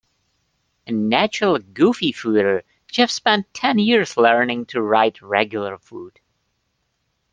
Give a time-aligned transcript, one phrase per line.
[0.87, 6.17] A natural goofyfooter, Jeff spent ten years learning to ride regularfoot.